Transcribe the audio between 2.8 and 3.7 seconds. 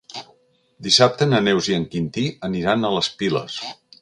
a les Piles.